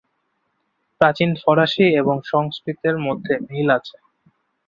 [1.01, 3.95] প্রাচীন ফরাসী এবং সংস্কৃতের মধ্যে মিল আছে।